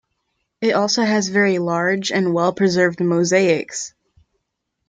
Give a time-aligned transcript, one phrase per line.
[0.61, 3.93] It also has very large and well-preserved mosaics.